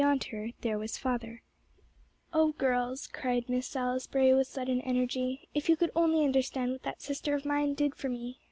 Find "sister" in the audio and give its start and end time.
7.03-7.35